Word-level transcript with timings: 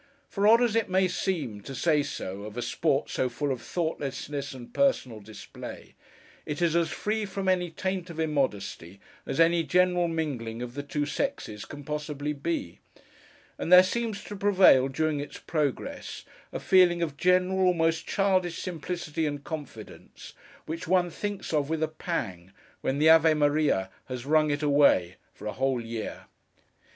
For, 0.27 0.47
odd 0.47 0.63
as 0.63 0.75
it 0.75 0.89
may 0.89 1.07
seem 1.07 1.61
to 1.61 1.75
say 1.75 2.01
so, 2.01 2.41
of 2.41 2.57
a 2.57 2.63
sport 2.63 3.07
so 3.11 3.29
full 3.29 3.51
of 3.51 3.61
thoughtlessness 3.61 4.51
and 4.51 4.73
personal 4.73 5.19
display, 5.19 5.93
it 6.43 6.59
is 6.59 6.75
as 6.75 6.89
free 6.89 7.23
from 7.23 7.47
any 7.47 7.69
taint 7.69 8.09
of 8.09 8.19
immodesty 8.19 8.99
as 9.27 9.39
any 9.39 9.61
general 9.61 10.07
mingling 10.07 10.63
of 10.63 10.73
the 10.73 10.81
two 10.81 11.05
sexes 11.05 11.65
can 11.65 11.83
possibly 11.83 12.33
be; 12.33 12.79
and 13.59 13.71
there 13.71 13.83
seems 13.83 14.23
to 14.23 14.35
prevail, 14.35 14.87
during 14.87 15.19
its 15.19 15.37
progress, 15.37 16.25
a 16.51 16.59
feeling 16.59 17.03
of 17.03 17.15
general, 17.15 17.59
almost 17.67 18.07
childish, 18.07 18.57
simplicity 18.59 19.27
and 19.27 19.43
confidence, 19.43 20.33
which 20.65 20.87
one 20.87 21.11
thinks 21.11 21.53
of 21.53 21.69
with 21.69 21.83
a 21.83 21.87
pang, 21.87 22.51
when 22.81 22.97
the 22.97 23.07
Ave 23.07 23.35
Maria 23.35 23.91
has 24.05 24.25
rung 24.25 24.49
it 24.49 24.63
away, 24.63 25.17
for 25.31 25.45
a 25.45 25.53
whole 25.53 25.79
year. 25.79 26.25